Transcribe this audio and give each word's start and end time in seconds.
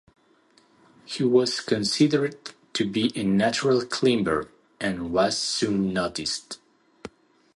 He 1.05 1.23
was 1.23 1.59
considered 1.59 2.53
to 2.73 2.89
be 2.89 3.11
a 3.15 3.21
natural 3.21 3.85
climber, 3.85 4.49
and 4.79 5.11
was 5.13 5.37
soon 5.37 5.93
noticed. 5.93 6.57